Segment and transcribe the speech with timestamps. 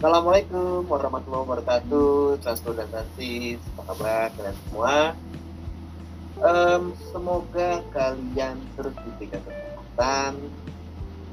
[0.00, 4.96] Assalamualaikum warahmatullahi wabarakatuh, Transport dan Transis, apa kabar kalian semua?
[6.40, 10.40] Um, semoga kalian terus diberikan kesehatan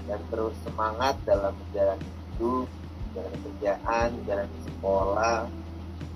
[0.04, 2.68] dan terus semangat dalam menjalani hidup,
[3.16, 5.40] jalan kerjaan, jalan sekolah,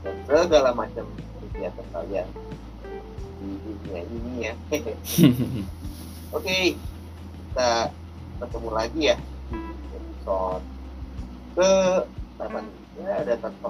[0.03, 1.07] dan segala macam
[1.39, 2.27] kegiatan kalian
[3.39, 4.53] di dunia ini ya.
[6.35, 7.95] Oke, kita
[8.43, 9.15] ketemu lagi ya
[9.47, 10.63] di episode
[11.55, 11.71] ke
[12.41, 12.75] apa nih?
[13.01, 13.61] Ya ada 40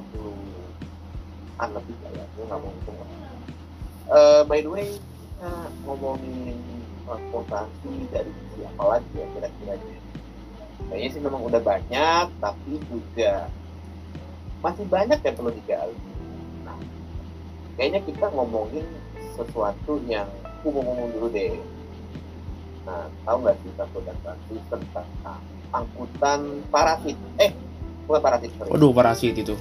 [1.62, 2.98] an lebih lah ya, gue nggak mau hitung.
[4.12, 4.88] Uh, by the way,
[5.41, 5.52] kita
[5.85, 6.57] ngomongin
[7.05, 9.73] transportasi dari sisi apa lagi ya kira-kira
[10.89, 13.49] kayaknya sih memang udah banyak tapi juga
[14.62, 15.98] masih banyak yang perlu digali.
[16.62, 16.77] Nah
[17.77, 18.85] kayaknya kita ngomongin
[19.34, 20.29] sesuatu yang
[20.62, 21.57] umum-umum dulu deh.
[22.85, 25.07] Nah tahu nggak sih satu dan transit tentang
[25.73, 27.18] angkutan parasit?
[27.41, 27.49] Eh
[28.05, 28.70] bukan parasit sorry.
[28.71, 29.55] Waduh parasit itu.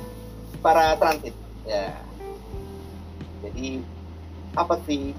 [0.61, 1.97] Para transit ya.
[3.41, 3.81] Jadi
[4.53, 5.17] apa sih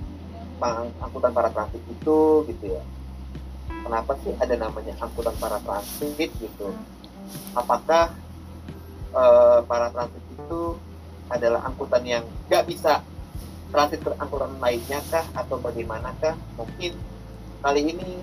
[1.02, 2.84] angkutan para transit itu gitu ya?
[3.82, 6.70] Kenapa sih ada namanya angkutan para transit gitu?
[7.58, 8.14] Apakah
[9.16, 10.78] uh, para transit itu
[11.32, 13.02] adalah angkutan yang nggak bisa
[13.72, 16.38] transit ke angkutan lainnya kah atau bagaimanakah?
[16.60, 16.94] Mungkin
[17.66, 18.22] kali ini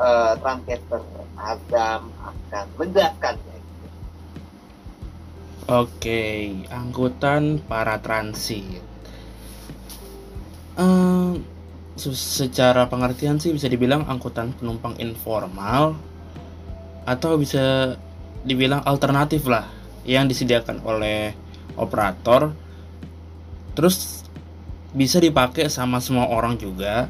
[0.00, 1.02] uh, Transcaster
[1.38, 3.51] Azam akan menjelaskannya
[5.70, 8.82] Oke, angkutan para transit.
[10.74, 11.44] Um,
[11.94, 15.94] secara pengertian sih bisa dibilang angkutan penumpang informal
[17.06, 17.94] atau bisa
[18.42, 19.68] dibilang alternatif lah
[20.02, 21.30] yang disediakan oleh
[21.78, 22.50] operator
[23.78, 24.26] terus
[24.92, 27.06] bisa dipakai sama semua orang juga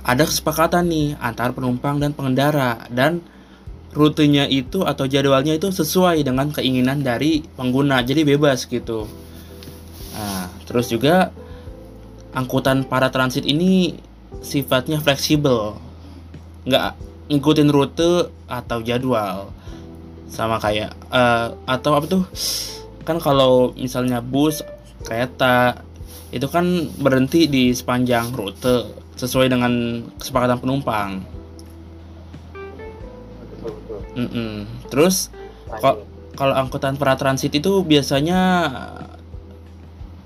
[0.00, 3.20] ada kesepakatan nih antar penumpang dan pengendara dan
[3.90, 8.02] rutenya itu atau jadwalnya itu sesuai dengan keinginan dari pengguna.
[8.06, 9.10] Jadi bebas gitu.
[10.14, 11.34] Nah terus juga
[12.30, 13.98] angkutan para transit ini
[14.42, 15.74] sifatnya fleksibel.
[16.66, 16.94] Nggak
[17.30, 19.50] ngikutin rute atau jadwal.
[20.30, 22.24] Sama kayak uh, atau apa tuh?
[23.02, 24.62] Kan kalau misalnya bus
[25.02, 25.82] kereta
[26.30, 28.86] itu kan berhenti di sepanjang rute
[29.18, 31.39] sesuai dengan kesepakatan penumpang.
[34.20, 34.54] Mm -mm.
[34.92, 35.32] Terus
[36.36, 38.40] kalau angkutan para transit itu biasanya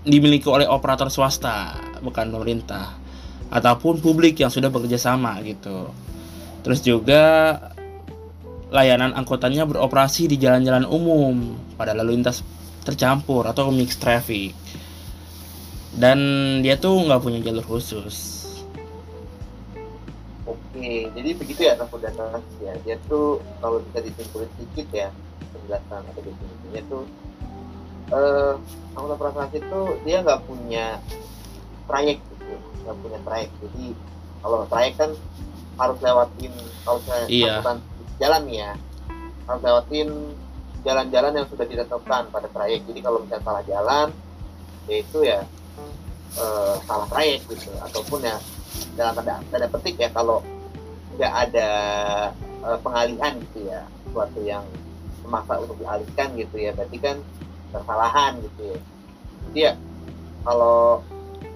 [0.05, 2.93] dimiliki oleh operator swasta bukan pemerintah
[3.49, 5.89] ataupun publik yang sudah bekerja sama gitu.
[6.65, 7.23] Terus juga
[8.75, 12.43] layanan angkutannya beroperasi di jalan-jalan umum pada lalu lintas
[12.85, 14.53] tercampur atau mixed traffic.
[15.95, 16.19] Dan
[16.61, 18.44] dia tuh nggak punya jalur khusus.
[21.15, 22.75] Jadi begitu ya transportasi ya.
[22.85, 25.09] Dia tuh kalau bisa disimpulkan sedikit ya
[25.55, 27.05] penjelasan atau definisinya tuh
[28.13, 28.55] eh
[28.93, 31.01] angkutan transportasi itu dia nggak punya
[31.89, 33.85] trayek gitu nggak punya trayek jadi
[34.45, 35.11] kalau trayek kan
[35.81, 36.53] harus lewatin
[36.85, 37.65] kalau saya iya.
[38.21, 38.71] jalan ya
[39.49, 40.09] harus lewatin
[40.85, 44.09] jalan-jalan yang sudah ditetapkan pada trayek jadi kalau misalnya salah jalan
[44.85, 45.41] ya itu ya
[46.37, 48.37] uh, salah trayek gitu ataupun ya
[49.01, 50.45] dalam tanda tanda petik ya kalau
[51.15, 51.71] nggak ada
[52.63, 53.87] uh, pengalihan gitu ya.
[54.11, 54.65] Suatu yang
[55.25, 56.71] memaksa untuk dialihkan gitu ya.
[56.75, 57.17] Berarti kan
[57.75, 58.79] kesalahan gitu ya.
[59.45, 59.73] Jadi ya
[60.45, 61.01] kalau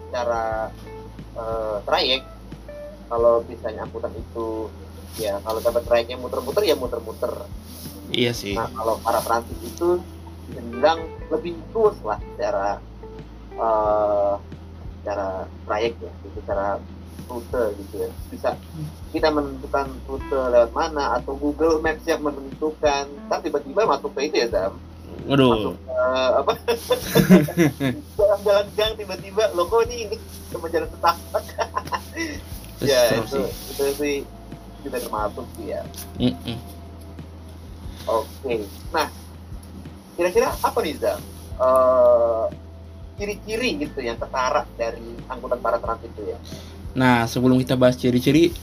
[0.09, 0.73] cara
[1.37, 2.25] uh, trayek
[3.09, 4.69] kalau misalnya angkutan itu
[5.17, 7.33] ya kalau dapat trayeknya muter-muter ya muter-muter.
[8.13, 8.57] Iya sih.
[8.57, 10.01] Nah kalau para transit itu
[10.49, 12.81] dibilang lebih luas lah secara
[13.61, 14.41] uh,
[15.01, 16.13] secara trayek ya.
[16.25, 16.81] Gitu cara
[17.27, 18.51] rute gitu ya bisa
[19.11, 24.37] kita menentukan rute lewat mana atau Google Maps yang menentukan kan tiba-tiba masuk ke itu
[24.45, 24.75] ya Zam
[25.29, 25.51] Waduh.
[25.51, 26.53] Masuk, uh, apa?
[28.17, 30.17] Jalan-jalan gang tiba-tiba logo ini ini
[30.49, 31.45] sama jalan setapak.
[32.81, 34.17] ya itu, itu sih
[34.87, 35.83] kita termasuk sih ya.
[36.17, 36.59] Mm -mm.
[38.09, 39.13] Oke, nah
[40.17, 41.21] kira-kira apa nih Zam?
[41.61, 42.49] Uh,
[43.21, 46.39] ciri-ciri gitu yang ketara dari angkutan para transit itu ya?
[46.97, 48.55] Nah sebelum kita bahas ciri-ciri,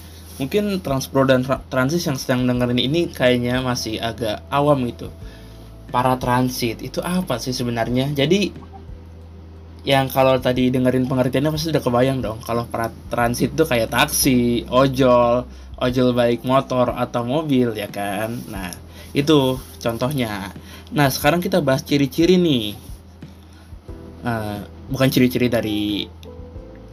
[0.42, 5.12] mungkin Transpro dan Transit yang sedang dengerin ini kayaknya masih agak awam gitu
[5.96, 8.12] para transit itu apa sih sebenarnya?
[8.12, 8.52] Jadi
[9.86, 14.66] yang kalau tadi dengerin pengertiannya pasti udah kebayang dong kalau para transit itu kayak taksi,
[14.68, 15.46] ojol,
[15.78, 18.34] ojol baik motor atau mobil ya kan.
[18.50, 18.74] Nah,
[19.16, 20.52] itu contohnya.
[20.92, 22.76] Nah, sekarang kita bahas ciri-ciri nih.
[24.26, 24.58] Uh,
[24.90, 26.10] bukan ciri-ciri dari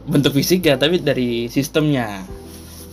[0.07, 2.23] bentuk fisik ya, tapi dari sistemnya.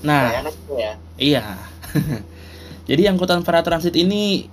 [0.06, 0.92] Nah, ya.
[1.20, 1.44] iya.
[2.90, 4.50] Jadi angkutan para transit ini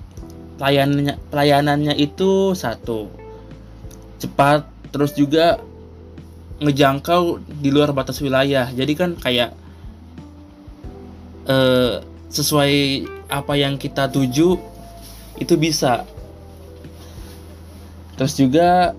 [0.57, 3.07] pelayanannya pelayanannya itu satu
[4.17, 5.61] cepat terus juga
[6.57, 9.53] ngejangkau di luar batas wilayah jadi kan kayak
[11.45, 12.01] eh,
[12.33, 14.57] sesuai apa yang kita tuju
[15.37, 16.01] itu bisa
[18.17, 18.97] terus juga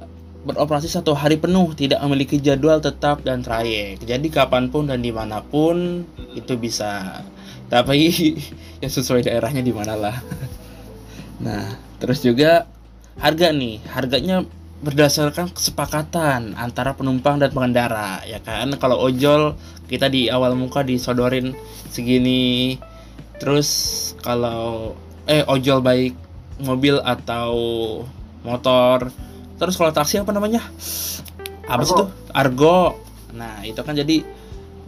[0.48, 4.00] beroperasi satu hari penuh tidak memiliki jadwal tetap dan trayek.
[4.00, 7.20] Jadi kapan pun dan di mana pun itu bisa.
[7.68, 8.08] Tapi
[8.82, 10.16] ya sesuai daerahnya di lah
[11.44, 12.64] nah terus juga
[13.20, 13.84] harga nih.
[13.92, 14.48] Harganya
[14.80, 18.72] berdasarkan kesepakatan antara penumpang dan pengendara ya kan?
[18.80, 19.52] Kalau ojol
[19.92, 21.52] kita di awal muka disodorin
[21.92, 22.80] segini.
[23.36, 23.68] Terus
[24.24, 24.96] kalau
[25.28, 26.16] eh ojol baik
[26.58, 27.52] mobil atau
[28.42, 29.12] motor
[29.58, 30.62] terus kalau taksi apa namanya?
[31.68, 32.96] Apa sih tuh argo.
[33.34, 34.24] Nah itu kan jadi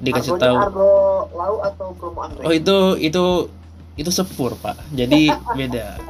[0.00, 0.56] dikasih Argonya tahu.
[0.56, 0.92] Argo
[1.36, 2.44] Lau atau Bromo Anggrek?
[2.48, 3.24] oh itu itu
[4.00, 4.80] itu sepur pak.
[4.96, 5.28] Jadi
[5.58, 6.00] beda.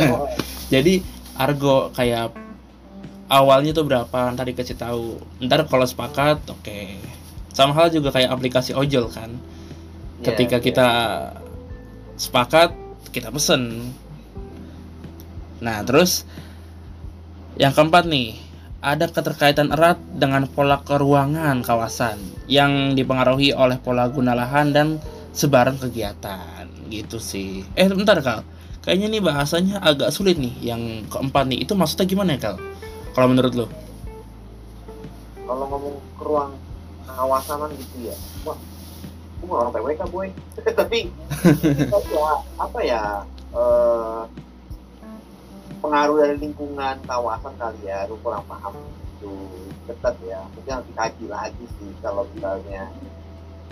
[0.74, 1.02] Jadi
[1.40, 2.36] argo kayak
[3.32, 5.18] awalnya tuh berapa ntar dikasih tahu.
[5.40, 6.80] Ntar kalau sepakat oke.
[7.50, 9.32] Sama hal juga kayak aplikasi ojol kan.
[10.20, 10.64] Iya, ketika iya.
[10.64, 10.88] kita
[12.20, 12.76] sepakat
[13.10, 13.90] kita pesen.
[15.64, 16.28] Nah terus
[17.60, 18.40] yang keempat nih
[18.80, 22.16] ada keterkaitan erat dengan pola keruangan kawasan
[22.48, 24.96] yang dipengaruhi oleh pola guna lahan dan
[25.36, 26.64] sebaran kegiatan.
[26.88, 27.68] Gitu sih.
[27.76, 28.40] Eh bentar kal.
[28.80, 30.56] Kayaknya nih bahasanya agak sulit nih.
[30.72, 32.56] Yang keempat nih itu maksudnya gimana ya kal?
[33.12, 33.66] Kalau menurut lo
[35.44, 36.52] Kalau ngomong ke ruang
[37.04, 38.16] kawasanan gitu ya,
[38.48, 38.56] wah,
[39.44, 40.28] gue orang PWK boy.
[40.64, 41.10] Tapi
[42.08, 43.02] ya, apa ya?
[43.50, 44.20] eh,
[45.80, 48.76] pengaruh dari lingkungan kawasan kali ya, gue kurang paham
[49.18, 49.32] itu
[49.88, 50.40] ketat ya.
[50.56, 52.88] Mungkin harus dikaji lagi sih kalau misalnya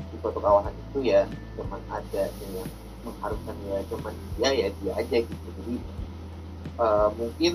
[0.09, 2.69] di suatu kawasan itu ya cuman ada yang
[3.05, 5.49] mengharuskan ya cuman dia ya dia aja gitu.
[5.61, 5.77] Jadi
[6.81, 7.53] eh, mungkin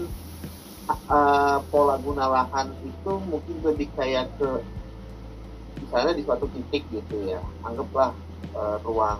[0.90, 4.50] uh, pola guna lahan itu mungkin lebih kayak ke
[5.84, 8.16] misalnya di suatu titik gitu ya anggaplah
[8.56, 9.20] uh, ruang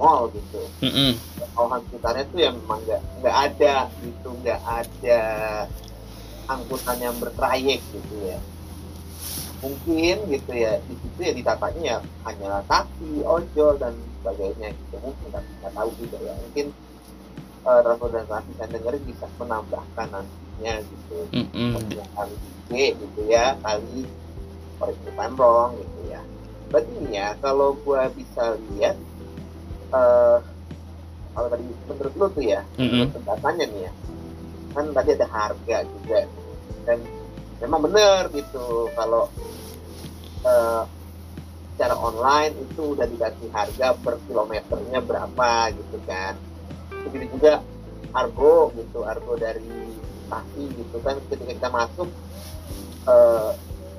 [0.00, 0.64] mall gitu.
[0.80, 1.12] Mm-mm.
[1.52, 5.20] kawasan sekitarnya tuh yang memang nggak nggak ada gitu nggak ada
[6.48, 8.40] angkutan yang bertrayek gitu ya.
[9.60, 14.94] Mungkin gitu ya di situ ya ditatanya ya hanyalah taksi ojol dan sebagainya gitu.
[15.04, 16.32] Mungkin tapi nggak tahu juga ya.
[16.48, 16.66] Mungkin
[17.68, 21.16] uh, transportasi saya dengar bisa menambahkan nantinya gitu.
[21.36, 21.76] Mm-mm.
[21.92, 22.36] yang kali
[22.72, 24.08] gitu ya kali
[24.80, 26.24] koreksi pemrong gitu ya.
[26.72, 28.96] Berarti ya kalau gua bisa lihat
[29.90, 30.38] eh
[31.30, 32.60] kalau tadi menurut lu tuh ya
[33.14, 33.92] pendatannya nih ya.
[34.74, 36.20] Kan tadi ada harga juga.
[36.86, 36.98] Dan
[37.62, 39.30] memang benar gitu kalau
[40.46, 40.82] eh,
[41.74, 46.34] secara online itu udah dikasih harga per kilometernya berapa gitu kan.
[47.08, 47.64] Begitu juga
[48.10, 49.64] argo gitu argo dari
[50.28, 51.16] taksi gitu kan.
[51.30, 52.08] Ketika kita masuk
[53.06, 53.50] eh,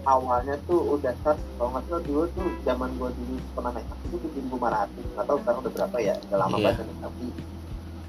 [0.03, 4.15] awalnya tuh udah start kalau nggak salah dulu tuh zaman gua dulu pernah naik itu
[4.17, 6.65] tujuh lima ratus nggak tahu sekarang udah berapa ya udah lama Iya.
[6.67, 7.27] banget taksi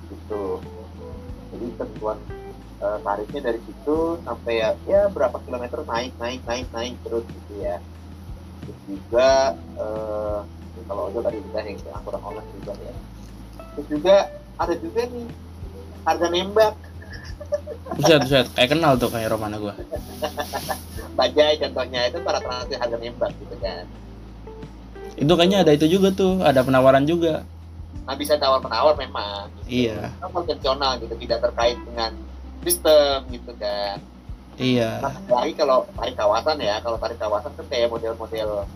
[0.08, 0.44] gitu
[1.52, 2.18] jadi tentuan
[2.80, 7.52] eh, tarifnya dari situ sampai ya, ya berapa kilometer naik naik naik naik terus gitu
[7.60, 7.76] ya
[8.62, 9.28] terus juga
[9.76, 10.38] eh,
[10.88, 12.94] kalau ojol tadi juga yang angkutan online juga ya
[13.72, 14.16] terus juga
[14.56, 15.26] ada juga nih
[16.02, 16.74] harga nembak
[17.92, 18.46] Buset, buset.
[18.56, 19.76] Kayak kenal tuh kayak romana gua.
[21.22, 23.84] bajai contohnya itu para transaksi harga nembak gitu kan
[25.14, 27.46] Itu kayaknya ada itu juga tuh, ada penawaran juga.
[28.02, 29.86] nah bisa tawar menawar memang gitu.
[29.86, 30.10] Iya.
[30.20, 32.10] Konvensional gitu tidak terkait dengan
[32.60, 34.02] sistem gitu kan
[34.54, 34.98] Iya.
[35.00, 38.66] nah, lagi kalau tarik kawasan ya kalau tarik kawasan kan kayak model-model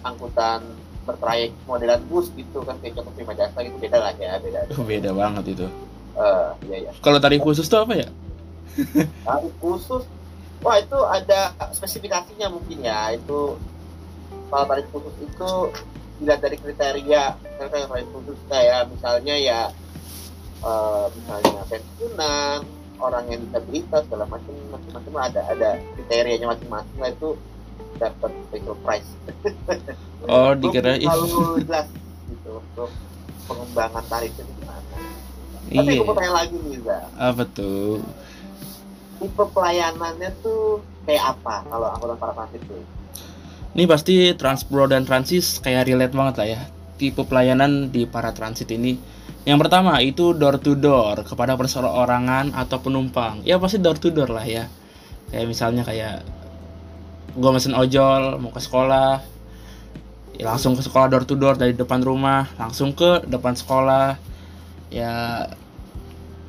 [0.00, 0.60] angkutan
[1.02, 5.10] bertrayek modelan bus gitu kan kayak contoh prima jasa gitu beda lah ya beda Beda
[5.10, 5.66] banget itu.
[6.14, 8.08] Eh, iya ya Kalau tarif khusus tuh apa ya?
[9.24, 10.04] tarif khusus
[10.60, 13.12] wah itu ada spesifikasinya mungkin ya.
[13.12, 13.56] Itu
[14.48, 15.50] kalau tarif khusus itu
[16.18, 17.22] dilihat dari kriteria
[17.58, 19.60] kriteria tarif khusus kayak misalnya ya
[20.60, 22.58] eh, misalnya pensiunan
[22.98, 27.28] orang yang disabilitas segala macam macam-macam ada ada kriterianya masing-masing lah itu
[27.98, 29.10] dapat special price.
[30.26, 31.86] Oh, dikira terlalu jelas
[32.26, 32.90] gitu untuk
[33.46, 34.82] pengembangan tarifnya itu gimana.
[35.70, 36.00] Tapi Iya.
[36.02, 38.02] aku mau tanya lagi nih Za Apa tuh?
[39.18, 42.82] Tipe pelayanannya tuh kayak apa kalau angkutan transit tuh
[43.78, 46.60] Ini pasti Transpro dan Transis kayak relate banget lah ya.
[46.98, 48.98] Tipe pelayanan di para transit ini.
[49.46, 53.44] Yang pertama itu door to door kepada perseorangan atau penumpang.
[53.46, 54.66] Ya pasti door to door lah ya.
[55.30, 56.26] Kayak misalnya kayak
[57.38, 59.22] gue mesen ojol mau ke sekolah,
[60.34, 64.18] ya langsung ke sekolah door to door dari depan rumah langsung ke depan sekolah.
[64.90, 65.46] Ya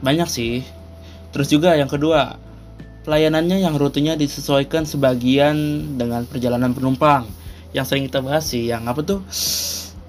[0.02, 0.66] banyak sih.
[1.30, 2.42] Terus juga yang kedua,
[3.04, 5.56] pelayanannya yang rutenya disesuaikan sebagian
[5.96, 7.26] dengan perjalanan penumpang.
[7.72, 9.22] Yang sering kita bahas sih, yang apa tuh?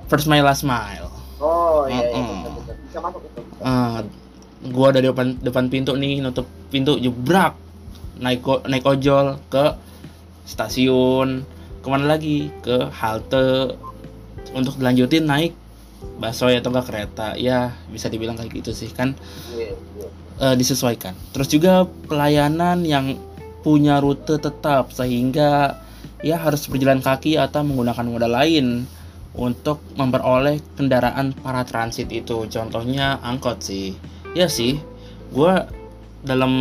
[0.09, 1.09] First mile last mile.
[1.41, 2.41] Oh iya, iya Mm-mm.
[2.45, 2.75] betul, betul.
[2.85, 3.41] bisa masuk itu.
[3.41, 3.63] Bisa.
[3.65, 3.99] Ah,
[4.69, 7.57] gua dari depan depan pintu nih nutup pintu jebrak
[8.21, 9.73] naik naik ojol ke
[10.45, 11.49] stasiun
[11.81, 13.73] ke mana lagi ke halte
[14.53, 15.57] untuk dilanjutin naik
[16.21, 19.17] busway atau enggak kereta ya bisa dibilang kayak gitu sih kan
[19.57, 20.09] Iya, iya.
[20.41, 21.15] Eh, disesuaikan.
[21.37, 23.21] Terus juga pelayanan yang
[23.61, 25.77] punya rute tetap sehingga
[26.25, 28.89] ya harus berjalan kaki atau menggunakan moda lain
[29.37, 32.49] untuk memperoleh kendaraan para transit itu.
[32.49, 33.95] Contohnya angkot sih.
[34.33, 34.81] Ya sih
[35.31, 35.69] gua
[36.25, 36.53] dalam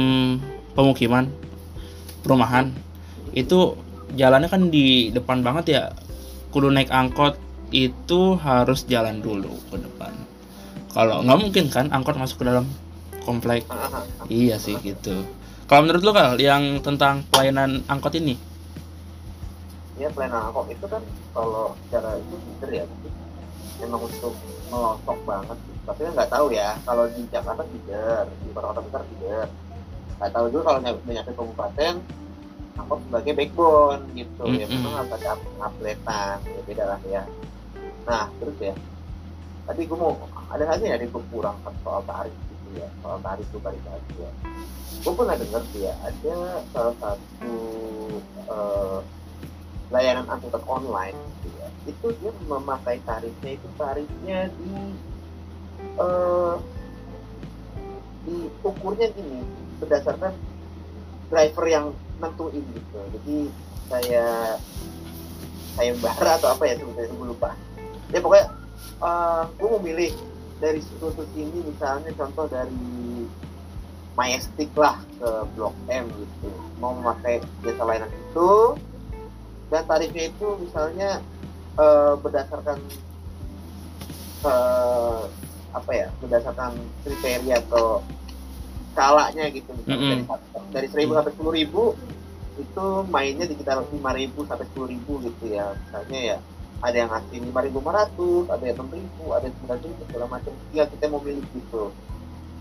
[0.78, 1.28] pemukiman
[2.22, 2.72] perumahan
[3.34, 3.76] itu
[4.16, 5.84] jalannya kan di depan banget ya.
[6.50, 7.38] Kudu naik angkot
[7.70, 10.14] itu harus jalan dulu ke depan.
[10.90, 12.66] Kalau nggak mungkin kan angkot masuk ke dalam
[13.30, 14.26] komplek Ah, ah, ah.
[14.26, 15.22] Iya sih gitu.
[15.70, 18.50] Kalau menurut lo kal yang tentang pelayanan angkot ini?
[20.00, 21.04] ya pelayanan angkot itu kan
[21.36, 22.86] kalau secara itu bener ya
[23.84, 24.34] memang untuk
[24.72, 29.48] melosok banget tapi kan nggak tahu ya kalau di Jakarta tidak di kota-kota besar tidak
[30.20, 31.94] nggak tahu juga kalau nyampe nyampe kabupaten
[32.80, 34.80] angkot sebagai backbone gitu ya Mm-mm.
[34.80, 35.30] memang harus ada
[35.68, 37.24] updatean ya beda lah ya
[38.08, 38.74] nah terus ya
[39.68, 40.16] tadi gue mau
[40.48, 42.36] ada lagi ya gue kurang soal tarif
[42.78, 44.32] ya soal tarif itu lagi ya.
[45.00, 46.36] Gue pernah dengar sih ya ada
[46.76, 47.56] salah satu
[48.50, 49.00] eh,
[49.90, 51.70] layanan angkutan online gitu ya.
[51.90, 54.70] Itu dia memakai tarifnya itu tarifnya di
[55.80, 56.56] eh
[58.28, 59.42] di ukurnya gini
[59.80, 60.36] berdasarkan
[61.32, 61.86] driver yang
[62.20, 63.00] nentuin gitu.
[63.18, 63.38] Jadi
[63.90, 64.26] saya
[65.74, 67.50] saya bara atau apa ya sebetulnya gue lupa.
[68.14, 68.48] Ya pokoknya
[69.00, 70.12] eh gue mau milih
[70.60, 73.26] dari situs ini misalnya contoh dari
[74.20, 76.52] Majestic lah ke Blok M gitu.
[76.84, 78.76] Mau memakai jasa layanan itu
[79.72, 81.24] dan tarifnya itu misalnya
[81.80, 82.78] eh, berdasarkan
[84.44, 85.22] eh,
[85.70, 86.76] apa ya berdasarkan
[87.08, 88.04] kriteria atau
[88.92, 89.72] skalanya gitu.
[89.72, 90.28] Misalnya Mm-mm.
[90.28, 91.84] dari dari seribu sampai sepuluh ribu
[92.60, 95.72] itu mainnya di sekitar lima ribu sampai sepuluh ribu gitu ya.
[95.88, 96.38] Misalnya ya
[96.80, 100.02] ada yang ngasih lima ribu lima ratus ada yang enam ribu ada yang sembilan ribu
[100.08, 101.84] segala macam tinggal kita mau milih gitu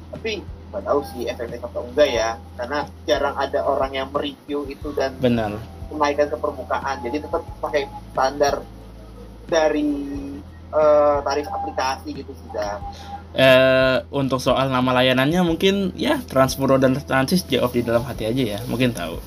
[0.08, 0.30] tapi
[0.68, 2.28] nggak tahu sih efektif atau enggak ya
[2.60, 5.56] karena jarang ada orang yang mereview itu dan Benar.
[5.88, 8.60] menaikkan ke permukaan jadi tetap pakai standar
[9.48, 9.88] dari
[10.68, 12.82] eh, tarif aplikasi gitu sudah
[13.36, 18.56] Eh untuk soal nama layanannya mungkin ya Transpuro dan Transis jawab di dalam hati aja
[18.56, 18.60] ya.
[18.64, 19.20] Mungkin tahu.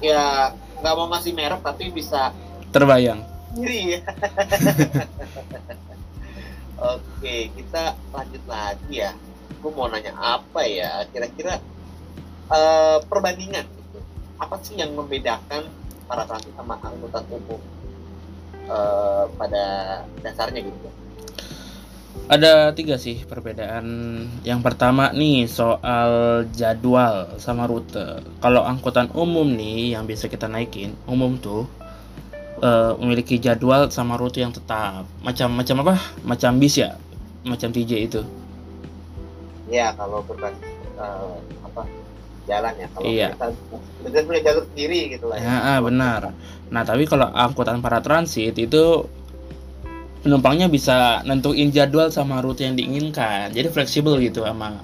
[0.00, 0.50] ya
[0.80, 2.32] nggak mau ngasih merek tapi bisa
[2.70, 3.29] Terbayang.
[3.50, 3.78] Sendiri.
[3.98, 4.00] Ya
[6.94, 7.82] oke kita
[8.14, 9.12] lanjut lagi ya.
[9.60, 11.04] Gue mau nanya apa ya?
[11.12, 11.60] Kira-kira
[12.48, 13.98] eh, perbandingan gitu.
[14.40, 15.68] Apa sih yang membedakan
[16.08, 17.60] para transit sama angkutan umum
[18.70, 19.64] eh, pada
[20.24, 20.88] dasarnya gitu?
[22.30, 23.86] Ada tiga sih perbedaan.
[24.46, 28.22] Yang pertama nih soal jadwal sama rute.
[28.38, 31.66] Kalau angkutan umum nih yang bisa kita naikin, umum tuh
[32.60, 35.04] eh, memiliki jadwal sama rute yang tetap.
[35.20, 35.94] Macam macam apa?
[36.22, 36.96] Macam bis ya,
[37.42, 38.22] macam TJ itu.
[39.66, 40.66] ya kalau berbasis
[40.98, 41.86] eh, apa
[42.44, 43.28] jalan ya kalau Iya.
[44.02, 45.46] kita punya jalur sendiri gitu lah ya.
[45.46, 46.20] Ya, benar.
[46.66, 49.06] Nah, tapi kalau angkutan para transit itu
[50.20, 53.54] penumpangnya bisa nentuin jadwal sama rute yang diinginkan.
[53.54, 54.74] Jadi fleksibel gitu sama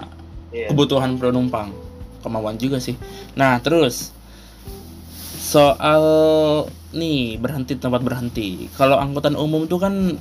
[0.55, 0.71] Iya.
[0.71, 1.75] kebutuhan penumpang.
[2.23, 2.95] Kemauan juga sih.
[3.35, 4.15] Nah, terus
[5.37, 6.03] soal
[6.93, 8.71] nih berhenti tempat berhenti.
[8.75, 10.15] Kalau angkutan umum tuh kan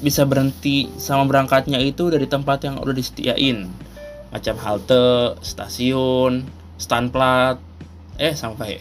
[0.00, 3.68] bisa berhenti sama berangkatnya itu dari tempat yang udah disediain.
[4.32, 6.46] Macam halte, stasiun,
[6.80, 7.60] stand plat,
[8.16, 8.80] eh sampai.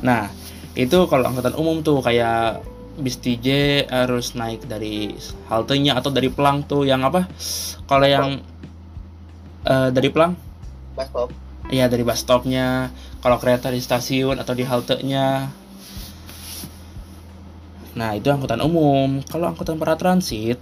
[0.00, 0.32] Nah,
[0.72, 2.64] itu kalau angkutan umum tuh kayak
[2.96, 3.48] bis TJ
[3.92, 5.12] harus naik dari
[5.52, 7.28] haltenya atau dari pelang tuh yang apa?
[7.84, 8.40] Kalau yang
[9.68, 10.32] eh, dari pelang
[10.96, 11.28] bus stop
[11.66, 15.50] Iya dari bus stopnya, kalau kereta di stasiun atau di haltenya.
[17.96, 19.24] Nah itu angkutan umum.
[19.24, 20.60] Kalau angkutan para transit,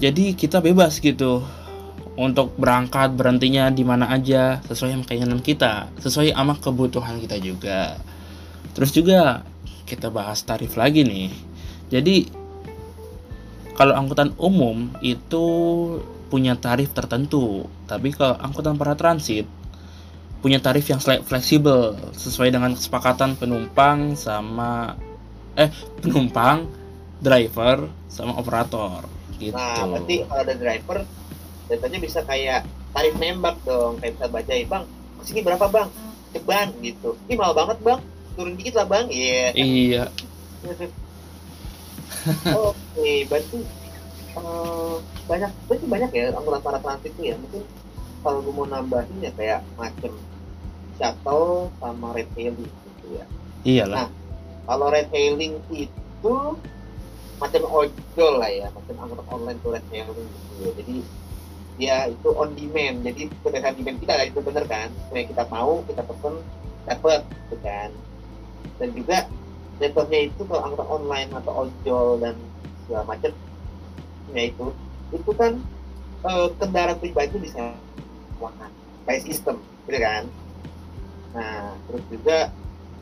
[0.00, 1.44] jadi kita bebas gitu
[2.16, 8.00] untuk berangkat berhentinya di mana aja sesuai sama keinginan kita, sesuai sama kebutuhan kita juga.
[8.72, 9.44] Terus juga
[9.84, 11.30] kita bahas tarif lagi nih.
[11.92, 12.26] Jadi
[13.76, 15.44] kalau angkutan umum itu
[16.32, 19.46] punya tarif tertentu, tapi kalau angkutan para transit
[20.40, 24.92] punya tarif yang fleksibel sesuai dengan kesepakatan penumpang sama
[25.54, 25.70] eh
[26.02, 26.66] penumpang,
[27.22, 29.06] driver sama operator.
[29.38, 29.54] Gitu.
[29.54, 30.98] Nah, berarti kalau ada driver,
[31.70, 33.98] datanya bisa kayak tarif nembak dong.
[33.98, 34.84] Kayak bisa baca, bang,
[35.22, 35.88] segini berapa bang?
[36.34, 37.14] Ceban gitu.
[37.30, 38.00] Ini mahal banget bang.
[38.34, 39.06] Turun dikit lah bang.
[39.10, 39.46] Iya.
[39.54, 40.04] Iya.
[42.56, 43.60] Oke berarti
[44.32, 44.94] eh,
[45.28, 47.34] banyak berarti banyak ya angkutan para transit itu ya.
[47.38, 47.62] Mungkin
[48.24, 50.12] kalau gue mau nambahin ya kayak macam
[50.96, 53.24] shuttle sama red hailing gitu ya.
[53.62, 54.23] Iyalah
[54.64, 56.34] kalau red hailing itu
[57.36, 60.52] macam ojol lah ya macam angkutan online tuh red hailing gitu.
[60.60, 60.96] Ya jadi
[61.74, 62.96] dia itu on demand.
[63.02, 64.88] Jadi berdasarkan demand kita kan itu bener kan?
[65.12, 66.34] Yang kita mau kita pesen
[66.86, 67.90] dapet gitu kan?
[68.80, 69.18] Dan juga
[69.82, 72.34] jatuhnya itu kalau angkutan online atau ojol dan
[72.86, 73.30] segala macam
[74.34, 74.66] ya itu
[75.12, 75.52] itu kan
[76.24, 77.74] eh, kendaraan pribadi bisa
[78.38, 78.70] makan
[79.04, 80.24] by sistem gitu kan?
[81.34, 82.38] Nah terus juga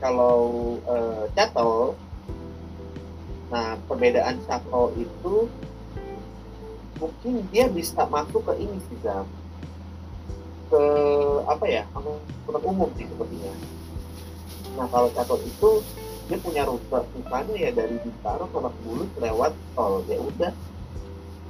[0.03, 1.95] kalau eh, shuttle
[3.55, 5.47] nah perbedaan shuttle itu
[6.99, 8.99] mungkin dia bisa masuk ke ini sih
[10.73, 10.83] ke
[11.47, 13.53] apa ya angkutan umum sih sepertinya.
[14.75, 15.71] Nah kalau shuttle itu
[16.31, 20.01] dia punya rute misalnya ya dari Bintaro ke Bulus lewat tol.
[20.09, 20.53] Ya udah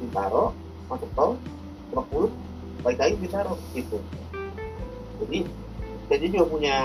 [0.02, 0.44] Bintaro
[0.90, 1.30] masuk tol
[1.94, 2.32] Lebak Bulus
[2.82, 3.98] balik lagi Bintaro gitu.
[5.22, 5.38] Jadi
[6.12, 6.78] jadi juga punya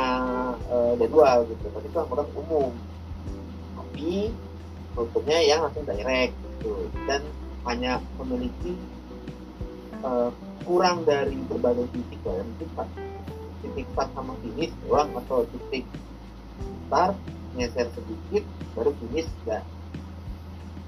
[0.71, 1.65] eh, jadwal gitu.
[1.67, 2.71] Tapi itu angkutan umum.
[3.75, 4.31] Tapi
[4.95, 6.87] rutenya yang langsung direct gitu.
[7.03, 7.21] Dan
[7.67, 8.79] hanya memiliki
[9.99, 10.31] eh,
[10.67, 12.87] kurang dari berbagai titik ya mungkin pak
[13.63, 15.87] titik start sama finish doang atau titik
[16.87, 17.15] start
[17.55, 18.43] ngeser sedikit
[18.75, 19.63] baru finish ya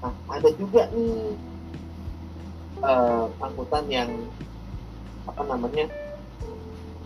[0.04, 1.32] nah ada juga nih
[2.84, 4.12] eh, angkutan yang
[5.24, 5.88] apa namanya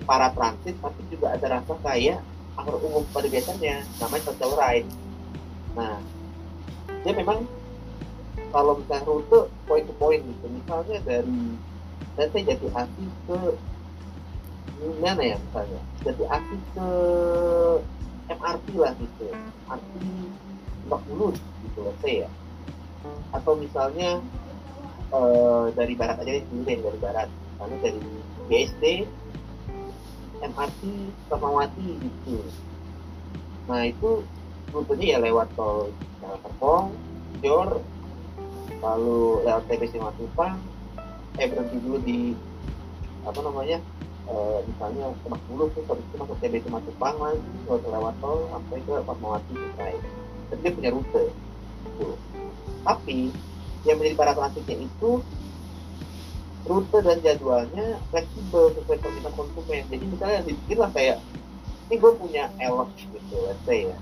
[0.05, 2.21] para transit tapi juga ada rasa kayak
[2.55, 4.89] angkutan umum pada biasanya namanya social ride.
[5.75, 5.99] Nah
[7.03, 7.45] dia memang
[8.55, 10.47] kalau misalnya rute point to point gitu.
[10.47, 11.39] Misalnya dari
[12.15, 13.39] dan saya jati asih ke
[15.03, 15.81] mana ya misalnya?
[16.07, 16.89] Jati asih ke
[18.31, 19.25] MRT lah gitu.
[19.67, 19.93] MRT
[20.85, 22.31] Lebak Bulus gitu let's say ya.
[23.35, 24.23] Atau misalnya
[25.11, 27.29] eh, dari barat aja deh dari barat.
[27.59, 28.01] Misalnya dari
[28.47, 28.85] BSD
[30.43, 30.81] MRT
[31.31, 32.39] Fatmawati gitu.
[33.71, 34.25] Nah itu
[34.75, 36.87] rutenya ya lewat tol Jalan Serpong
[37.39, 37.71] Jor
[38.83, 40.59] lalu lewat TBC Matupang
[41.39, 42.35] eh berhenti dulu di
[43.25, 43.79] apa namanya
[44.29, 48.79] eh, misalnya Lebak Bulus terus habis itu masuk TBC Matupang lagi terus lewat tol sampai
[48.83, 49.95] ke Fatmawati selesai
[50.51, 51.25] jadi dia punya rute
[51.87, 52.09] gitu.
[52.85, 53.19] tapi
[53.85, 55.11] yang menjadi para transitnya itu
[56.65, 59.85] rute dan jadwalnya fleksibel sesuai permintaan konsumen.
[59.93, 61.19] Jadi misalnya dibikin lah kayak
[61.89, 63.99] ini gue punya elf gitu let's say ya.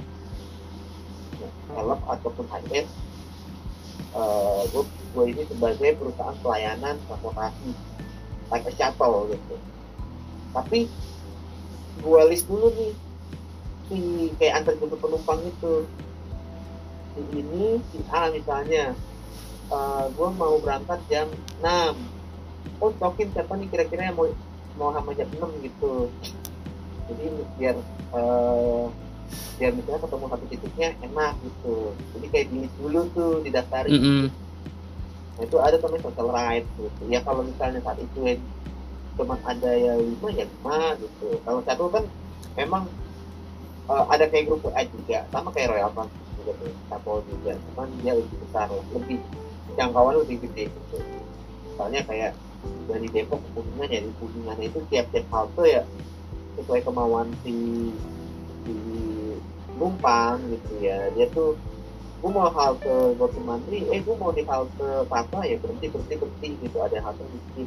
[1.75, 2.87] Elf ataupun HS
[4.15, 7.71] uh, gue, gue ini sebagai perusahaan pelayanan transportasi
[8.53, 9.57] like a shuttle gitu.
[10.53, 10.87] Tapi
[12.03, 12.93] gue list dulu nih
[13.91, 13.99] si
[14.39, 15.89] kayak antar jemput penumpang itu.
[17.13, 18.95] Si ini si A misalnya
[19.69, 21.27] uh, gue mau berangkat jam
[21.61, 22.12] 6
[22.83, 24.27] oh cokin siapa nih kira-kira yang mau
[24.77, 26.11] mau sama jam 6 gitu.
[27.11, 27.25] Jadi
[27.61, 27.77] biar
[28.17, 28.85] eh,
[29.59, 31.77] biar misalnya ketemu satu titiknya enak gitu.
[32.17, 33.93] Jadi kayak di dulu tuh didaftarin.
[33.93, 34.25] Mm-mm.
[35.33, 37.03] nah, itu ada namanya social right gitu.
[37.09, 38.41] Ya kalau misalnya saat itu yang
[39.13, 41.29] cuma ada ya lima ya lima gitu.
[41.45, 42.05] Kalau satu kan
[42.57, 42.89] memang
[43.89, 45.29] eh, ada kayak grup A juga.
[45.31, 47.53] Sama kayak Royal Transit juga tuh Kapol juga.
[47.71, 49.19] Cuman dia lebih besar lebih
[49.77, 50.97] jangkauan lebih gede gitu.
[51.77, 52.33] Soalnya kayak
[52.87, 55.83] dari Depok ke Kuningan ya di Kuningan itu tiap-tiap halte ya
[56.61, 57.55] sesuai kemauan si
[58.63, 58.75] si
[59.79, 61.09] numpang gitu ya.
[61.17, 61.57] Dia tuh
[62.23, 66.49] gue mau halte Gorti Mandri eh gue mau di halte Papa ya berhenti berhenti berhenti
[66.63, 66.77] gitu.
[66.83, 67.23] Ada halte
[67.57, 67.67] di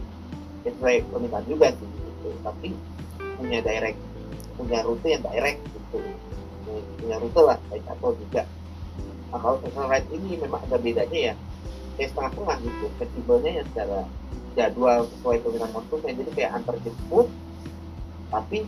[0.64, 2.30] ya, sesuai permintaan juga sih gitu.
[2.46, 2.70] Tapi
[3.36, 4.00] punya direct
[4.56, 6.00] punya rute yang direct gitu.
[7.02, 8.44] Punya rute lah kayak atau juga.
[9.34, 11.36] Nah, kalau personal ride ini memang ada bedanya ya
[11.96, 14.00] kayak setengah-setengah gitu fleksibelnya yang secara
[14.56, 17.28] jadwal sesuai permintaan konsumen jadi kayak antar jemput
[18.32, 18.66] tapi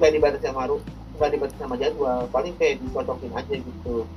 [0.00, 0.66] nggak dibatasi sama
[1.20, 4.08] nggak dibatasi sama jadwal paling kayak dicocokin aja gitu.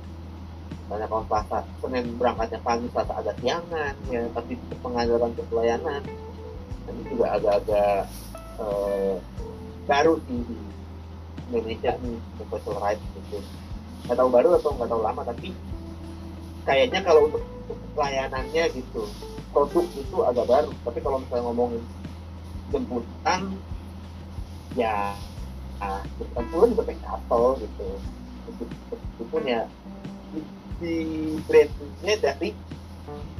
[0.84, 6.02] Misalnya kalau selasa senin berangkatnya pagi selasa agak siangan ya tapi tetap mengandalkan ke pelayanan.
[6.84, 8.00] Nah, ini juga agak-agak
[8.60, 9.14] eh,
[9.84, 10.38] baru di
[11.52, 13.38] Indonesia nih special rights gitu.
[14.08, 15.48] Nggak tahu baru atau nggak tahu lama tapi
[16.64, 19.04] kayaknya kalau untuk untuk pelayanannya gitu
[19.54, 20.70] produk itu agak baru.
[20.82, 21.82] Tapi kalau misalnya ngomongin
[22.74, 23.40] jemputan
[24.74, 25.14] ya
[25.78, 27.86] ah, jemputan pun juga pakai shuttle gitu.
[28.90, 29.62] Meskipun ya
[30.82, 30.94] di,
[31.46, 32.50] brandnya dari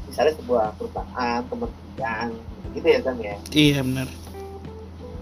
[0.06, 2.28] misalnya sebuah perusahaan kementerian
[2.72, 3.36] gitu ya Zam ya.
[3.50, 4.08] Iya benar.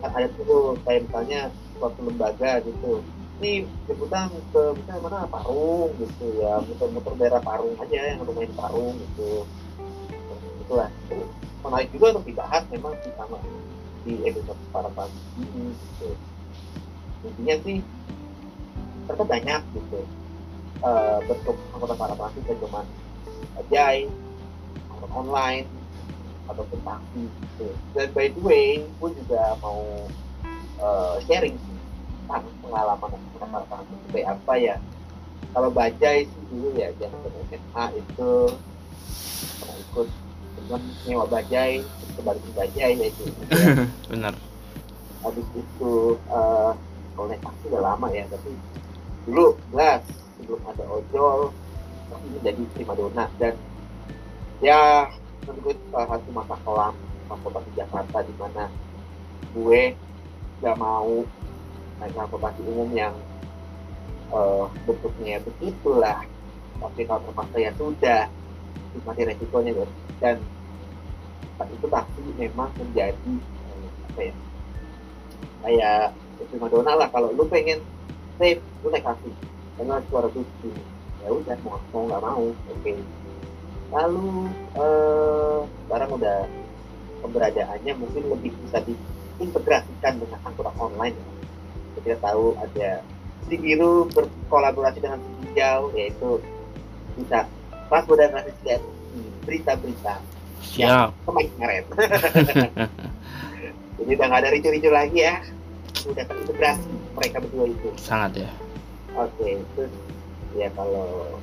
[0.05, 1.41] Kan ada tuh kayak misalnya
[1.81, 3.01] suatu lembaga gitu.
[3.43, 5.19] Ini liputan ke misalnya mana?
[5.27, 6.61] Parung gitu ya.
[6.63, 9.49] Muter-muter daerah Parung aja yang main Parung gitu
[10.63, 11.19] itu
[11.63, 13.39] menarik juga untuk dibahas memang sama
[14.03, 16.09] di episode para pagi ini gitu.
[17.23, 17.79] Intinya sih
[19.07, 20.01] ternyata banyak gitu.
[20.83, 22.83] Uh, bentuk anggota para pagi itu cuma
[23.63, 24.11] ajai
[25.13, 25.69] online
[26.51, 27.69] ataupun taksi gitu.
[27.95, 29.83] Dan by the way pun juga mau
[30.83, 31.55] uh, sharing
[32.27, 34.77] tentang pengalaman anggota para pagi seperti apa ya.
[35.53, 38.31] Kalau bajai sih dulu ya jangan SMA itu
[39.61, 40.09] pernah ikut
[40.67, 41.83] dengan nyewa bajai
[42.19, 43.25] kembali ke bajai ya itu
[44.13, 44.35] benar.
[45.23, 45.93] Habis itu
[46.31, 46.73] uh,
[47.15, 48.51] kalau naik taksi udah lama ya tapi
[49.27, 50.03] dulu jelas
[50.39, 51.55] sebelum ada ojol
[52.23, 53.55] ini jadi primadona dan
[54.63, 55.11] ya
[55.47, 56.95] menurut salah satu masa kelam
[57.27, 58.65] transportasi Jakarta di mana
[59.53, 59.83] gue
[60.63, 61.27] gak mau
[61.99, 63.15] naik transportasi umum yang
[64.31, 66.23] uh, bentuknya begitulah.
[66.83, 68.27] Tapi kalau terpaksa ya sudah
[68.93, 70.37] nikmati resikonya guys dan
[71.71, 73.33] itu taksi memang menjadi
[73.71, 74.35] eh, apa ya
[75.63, 76.03] kayak
[76.51, 77.79] primadona lah kalau lu pengen
[78.37, 79.31] save lu naik taksi
[79.79, 80.75] dengan suara tujuh
[81.23, 82.99] ya udah mau mau nggak mau oke okay.
[83.95, 86.39] lalu eh, sekarang udah
[87.23, 91.31] keberadaannya mungkin lebih bisa diintegrasikan dengan angkutan online ya.
[92.03, 93.07] kita tahu ada
[93.47, 96.31] si biru berkolaborasi dengan si hijau yaitu
[97.15, 97.47] bisa
[97.93, 98.83] pas udah ngasih lihat
[99.45, 100.15] berita-berita.
[100.81, 101.85] Yang kemarin.
[104.01, 105.45] Jadi udah nggak ada ricu-ricu lagi ya.
[106.01, 107.93] Sudah terintegrasi mereka berdua itu.
[108.01, 108.51] Sangat ya.
[109.13, 109.93] Oke okay, terus
[110.57, 111.37] ya kalau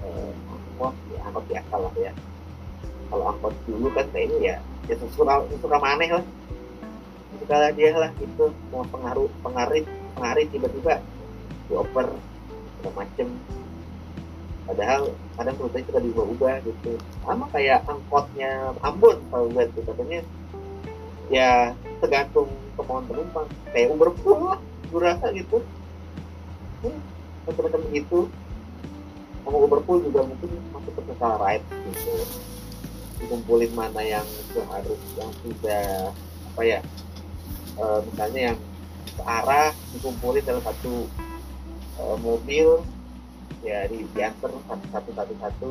[0.00, 2.12] eh, angkot ya angkot biasa lah ya.
[3.12, 4.56] Kalau angkot dulu kan kayaknya ya
[4.88, 6.24] ya suka suka maneh lah.
[7.44, 9.84] Suka dia lah itu mau pengaruh pengarit
[10.16, 11.04] pengarit tiba-tiba
[11.68, 12.08] dioper
[12.80, 13.28] segala macem
[14.70, 16.92] padahal kadang rutenya sudah diubah-ubah gitu.
[17.26, 20.20] Sama kayak angkotnya Ambon kalau lihat gitu katanya
[21.26, 22.46] ya tergantung
[22.78, 23.50] kemauan penumpang.
[23.74, 25.58] Kayak Uber Pool lah gue rasa gitu.
[26.86, 27.02] Hmm,
[27.50, 28.20] macam-macam gitu.
[29.42, 32.14] Mau Uber Pool juga mungkin masuk ke total ride gitu.
[33.18, 36.14] Dikumpulin mana yang seharus yang sudah
[36.50, 36.78] apa ya
[37.78, 38.58] e, misalnya yang
[39.18, 41.04] searah dikumpulin dalam satu
[42.00, 42.80] e, mobil
[43.60, 45.70] ya di diantar satu satu satu satu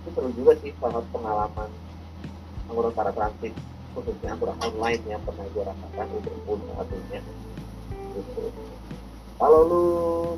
[0.00, 1.70] itu seru juga sih salah pengalaman
[2.68, 3.52] anggota para transit
[3.92, 7.20] khususnya angkutan online yang pernah gue rasakan Uber Pool satunya
[8.14, 8.42] gitu.
[9.40, 9.84] Kalau lu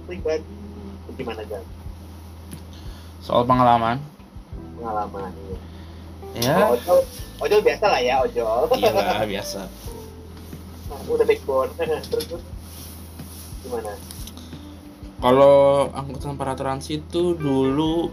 [0.07, 0.57] pribadi
[1.19, 1.65] gimana Jan?
[3.23, 4.03] soal pengalaman?
[4.79, 5.31] Pengalaman
[6.35, 6.59] iya.
[6.59, 6.67] ya.
[6.67, 6.99] Oh, ojol,
[7.38, 8.67] ojol biasa lah ya ojol.
[8.79, 9.61] Iya biasa.
[10.93, 11.73] Nah, udah backbone.
[12.12, 12.45] Terus?
[13.65, 13.97] Gimana
[15.23, 18.11] kalau angkutan para transit itu dulu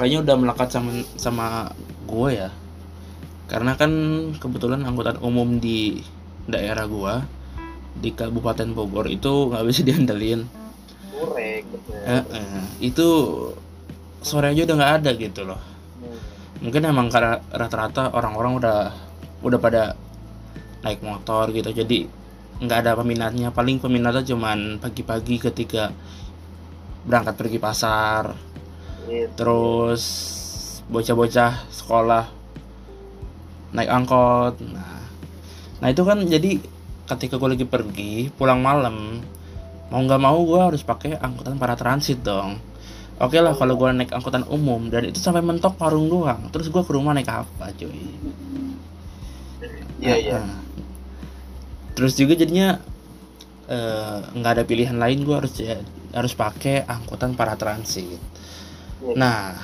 [0.00, 1.46] kayaknya udah melekat sama sama
[2.08, 2.50] gue ya.
[3.44, 3.92] Karena kan
[4.40, 6.00] kebetulan angkutan umum di
[6.48, 7.14] daerah gue
[8.00, 10.48] di Kabupaten Bogor itu nggak bisa diandelin.
[11.36, 11.60] Eh,
[12.24, 13.08] eh, itu
[14.24, 15.60] sore aja udah nggak ada gitu loh.
[16.00, 16.18] Hmm.
[16.66, 18.78] mungkin emang karena rata-rata orang-orang udah
[19.44, 19.92] udah pada
[20.80, 21.68] naik motor gitu.
[21.68, 22.21] Jadi
[22.62, 23.50] nggak ada peminatnya.
[23.50, 25.90] Paling peminatnya cuman pagi-pagi ketika
[27.02, 28.52] berangkat pergi pasar.
[29.02, 29.34] Gitu.
[29.34, 30.02] terus
[30.86, 32.24] bocah-bocah sekolah
[33.74, 34.54] naik angkot.
[34.70, 35.02] Nah
[35.82, 36.62] nah itu kan jadi
[37.10, 39.18] ketika gue lagi pergi pulang malam
[39.90, 42.62] mau nggak mau gue harus pakai angkutan para transit dong.
[43.18, 46.48] Oke lah kalau gue naik angkutan umum dan itu sampai mentok warung doang.
[46.54, 47.90] Terus gue ke rumah naik apa cuy?
[50.02, 50.38] Iya iya.
[50.42, 50.61] Nah,
[51.92, 52.80] terus juga jadinya
[53.68, 58.20] eh, nggak ada pilihan lain gue harus ya- harus pakai angkutan para transit.
[59.16, 59.56] Nah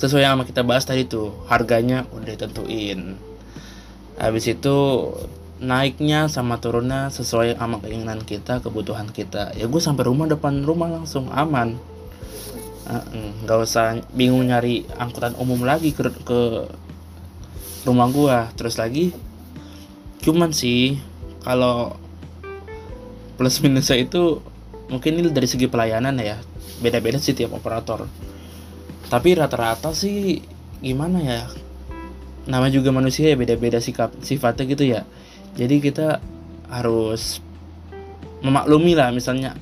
[0.00, 3.14] sesuai yang sama kita bahas tadi tuh harganya udah ditentuin.
[4.18, 4.76] Habis itu
[5.62, 9.54] naiknya sama turunnya sesuai sama keinginan kita kebutuhan kita.
[9.54, 11.78] Ya gue sampai rumah depan rumah langsung aman.
[13.46, 16.40] Nggak usah bingung nyari angkutan umum lagi ke, ke
[17.86, 18.38] rumah gua.
[18.58, 19.14] Terus lagi
[20.22, 20.96] cuman sih
[21.42, 21.98] kalau
[23.34, 24.38] plus minusnya itu
[24.86, 26.38] mungkin ini dari segi pelayanan ya.
[26.78, 28.06] Beda-beda sih tiap operator.
[29.10, 30.40] Tapi rata-rata sih
[30.78, 31.42] gimana ya?
[32.46, 35.02] Nama juga manusia ya beda-beda sikap sifatnya gitu ya.
[35.58, 36.22] Jadi kita
[36.70, 37.42] harus
[38.42, 39.54] memaklumi lah misalnya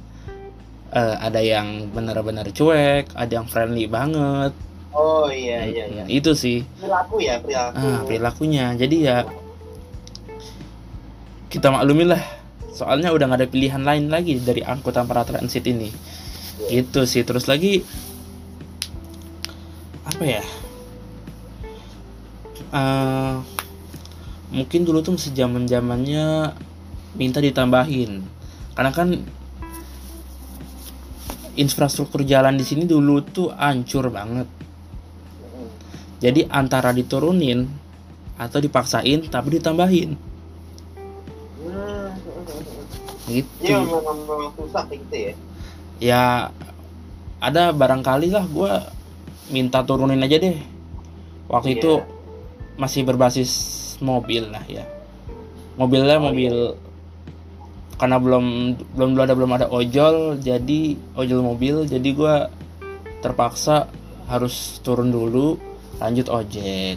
[0.92, 4.53] eh, ada yang benar-benar cuek ada yang friendly banget.
[4.90, 6.03] Oh iya iya iya.
[6.05, 6.66] Nah, itu sih.
[6.81, 7.79] Perilaku ya perilaku.
[7.79, 8.75] Ah perilakunya.
[8.75, 9.23] Jadi ya
[11.51, 12.23] kita maklumi lah
[12.71, 15.91] soalnya udah nggak ada pilihan lain lagi dari angkutan para transit ini.
[16.71, 16.87] Iya.
[16.87, 17.27] itu sih.
[17.27, 17.83] Terus lagi
[20.07, 20.45] apa ya?
[22.71, 23.35] Eh,
[24.55, 26.55] mungkin dulu tuh masih zaman zamannya
[27.19, 28.23] minta ditambahin.
[28.79, 29.19] Karena kan
[31.59, 34.47] infrastruktur jalan di sini dulu tuh hancur banget.
[36.23, 37.67] Jadi antara diturunin
[38.39, 40.30] atau dipaksain tapi ditambahin
[43.31, 45.33] gitu Iya memang, memang susah gitu ya.
[46.03, 46.23] ya
[47.38, 48.73] ada barangkali lah gue
[49.49, 50.59] minta turunin aja deh
[51.47, 51.79] waktu Iya.
[51.79, 51.93] itu
[52.75, 53.51] masih berbasis
[54.03, 54.85] mobil lah ya
[55.79, 56.55] mobilnya Oh, mobil
[57.97, 58.45] karena belum
[58.97, 60.81] belum ada belum ada ojol jadi
[61.14, 62.35] ojol mobil jadi gue
[63.21, 63.88] terpaksa
[64.25, 65.61] harus turun dulu
[66.01, 66.97] lanjut ojek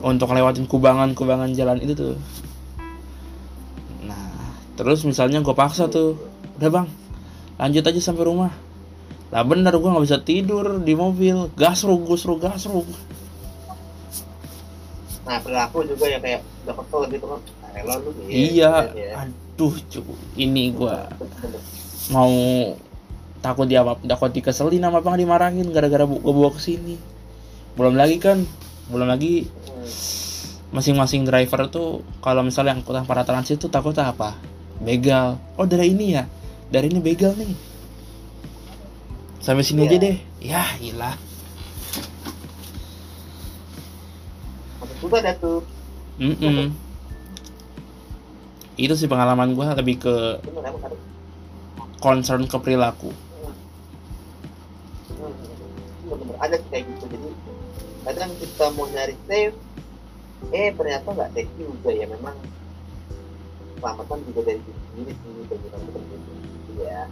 [0.00, 2.16] untuk lewatin kubangan-kubangan jalan itu tuh.
[4.80, 6.16] Terus misalnya gue paksa tuh,
[6.56, 6.88] udah bang,
[7.60, 8.48] lanjut aja sampai rumah.
[9.28, 12.88] Lah bener gue nggak bisa tidur di mobil, gasrug, gasrug, gasrug.
[15.28, 17.40] Nah perilaku juga ya kayak udah kesel gitu kan.
[17.70, 19.12] Nah, lu Iya, ya.
[19.20, 20.02] aduh cu,
[20.34, 20.96] ini gue
[22.08, 22.32] mau
[23.38, 26.96] takut dia apa, takut dikeselin sama bang dimarahin gara-gara gue bawa ke sini.
[27.76, 28.48] Belum lagi kan,
[28.88, 29.86] belum lagi Hmm.
[30.72, 34.34] masing-masing driver tuh kalau misalnya angkutan para transit tuh takut apa?
[34.80, 35.36] Begal.
[35.60, 36.24] Oh dari ini ya,
[36.72, 37.52] dari ini begal nih.
[39.40, 39.88] Sampai sini Iya.
[39.88, 40.16] aja deh.
[40.40, 41.16] Ya ilah.
[44.80, 45.60] Maksud juga ada tuh.
[46.20, 46.72] Mm-mm.
[48.80, 50.40] Itu sih pengalaman gua lebih ke
[52.00, 53.12] concern ke perilaku.
[56.08, 57.04] Bener-bener ada sih kayak gitu.
[57.12, 57.28] Jadi
[58.08, 59.56] kadang kita mau nyari safe,
[60.56, 62.08] eh ternyata nggak safe juga ya.
[62.08, 62.36] Memang
[63.80, 65.12] keselamatan juga dari diri sendiri
[65.48, 66.84] sih kita sendiri.
[66.84, 67.02] Ya.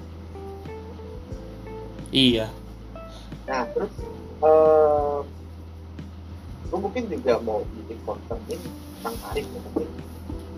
[2.12, 2.46] Iya.
[3.48, 3.92] Nah terus
[4.44, 5.18] eh
[6.68, 8.68] gue mungkin juga mau bikin konten ini
[9.00, 9.60] tentang tarif ya.
[9.64, 9.88] mungkin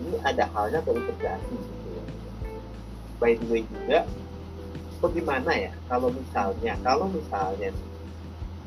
[0.03, 2.03] ini ada halnya terintegrasi gitu ya.
[3.23, 4.03] By the way juga
[4.99, 7.71] bagaimana ya kalau misalnya kalau misalnya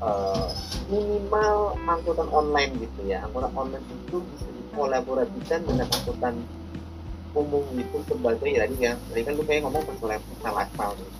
[0.01, 0.49] eh,
[0.89, 6.35] minimal angkutan online gitu ya angkutan online itu bisa dikolaborasikan dengan angkutan
[7.35, 10.19] umum itu sebagai ya tadi ya tadi kan lu kayak ngomong masalah
[10.63, 11.11] aspal nih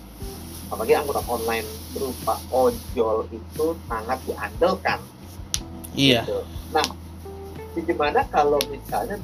[0.65, 4.99] apalagi angkutan online berupa ojol itu sangat diandalkan
[5.95, 6.27] Iya.
[6.27, 6.43] gitu.
[6.75, 6.83] Nah,
[7.71, 9.15] bagaimana kalau misalnya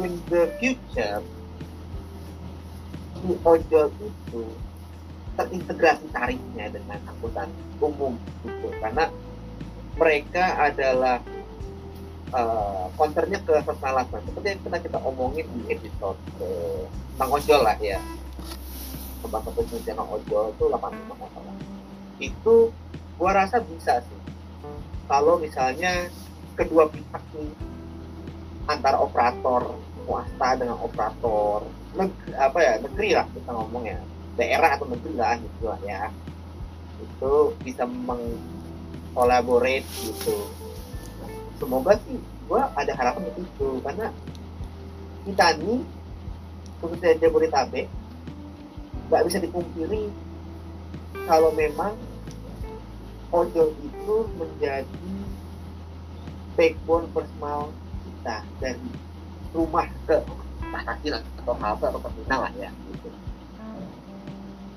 [0.00, 1.20] in the future
[3.20, 4.42] si ojol itu
[5.36, 7.48] terintegrasi tarifnya dengan angkutan
[7.80, 9.12] umum gitu karena
[9.96, 11.20] mereka adalah
[12.94, 17.98] konternya ke persalatan seperti yang pernah kita omongin di episode eh, tentang ojol lah ya.
[19.20, 21.54] Tentang kepentingan ojol itu 85 masalah
[22.20, 22.70] itu
[23.18, 24.20] gua rasa bisa sih.
[25.10, 26.06] Kalau misalnya
[26.54, 27.50] kedua pihak nih
[28.70, 29.74] antara operator
[30.06, 31.66] swasta dengan operator
[31.98, 33.98] negeri, apa ya negeri lah kita ngomong ya.
[34.38, 36.14] Daerah atau negeri lah gitu lah ya.
[37.02, 40.69] Itu bisa mengkolaborate gitu
[41.60, 42.16] semoga sih
[42.48, 44.08] gua ada harapan ke situ karena
[45.28, 45.80] kita nih
[46.80, 47.86] khususnya Jabodetabek
[49.12, 50.08] nggak bisa dipungkiri
[51.28, 51.92] kalau memang
[53.30, 55.14] ojol itu menjadi
[56.56, 57.70] backbone personal
[58.08, 58.90] kita dari
[59.52, 60.16] rumah ke
[60.70, 63.10] stasiun atau halte atau terminal lah ya gitu.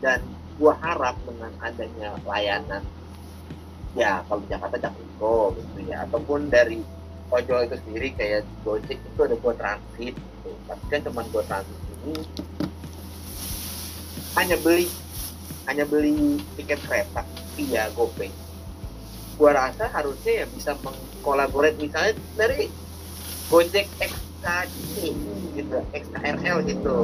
[0.04, 0.20] dan
[0.60, 2.84] gua harap dengan adanya layanan
[3.94, 6.82] ya kalau di Jakarta Jaklingko gitu ya ataupun dari
[7.30, 10.50] ojol itu sendiri kayak Gojek itu ada gua transit gitu.
[10.70, 12.22] tapi kan cuma gua transit ini
[14.34, 14.88] hanya beli
[15.70, 17.22] hanya beli tiket kereta
[17.54, 18.30] via GoPay
[19.38, 22.70] gua rasa harusnya ya bisa mengkolaborate misalnya dari
[23.50, 25.14] Gojek XKD
[25.54, 26.98] gitu XKRL gitu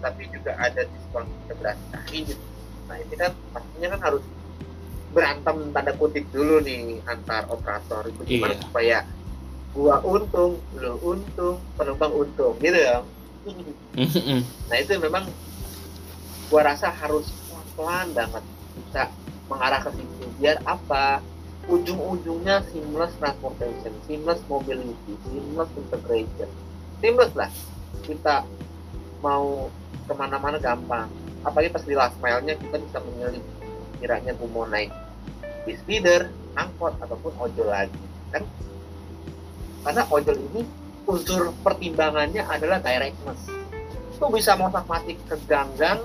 [0.00, 2.44] tapi juga ada diskon integrasi gitu.
[2.90, 4.24] nah ini kan pastinya kan harus
[5.10, 8.06] berantem tanda kutip dulu nih antar operator.
[8.06, 8.62] Itu gimana Iya.
[8.62, 8.98] supaya
[9.70, 13.02] gua untung lu untung penumpang untung gitu ya.
[14.70, 15.24] Nah itu memang
[16.50, 18.44] gua rasa harus pelan-pelan banget
[18.78, 19.02] bisa
[19.46, 20.24] mengarah ke situ.
[20.38, 21.22] Biar apa?
[21.70, 26.50] Ujung-ujungnya seamless transportation seamless mobility seamless integration.
[26.98, 27.50] Seamless lah.
[28.02, 28.42] Kita
[29.20, 29.70] mau
[30.08, 31.06] ke mana-mana gampang.
[31.40, 33.40] Apalagi pas di last mile-nya kita bisa memilih
[34.00, 34.88] kiranya gue mau naik
[35.68, 38.00] bis feeder, angkot ataupun ojol lagi
[38.32, 38.42] kan?
[39.84, 40.60] Karena ojol ini
[41.04, 43.40] unsur pertimbangannya adalah directness.
[44.16, 46.04] Itu bisa motak matik ke ganggang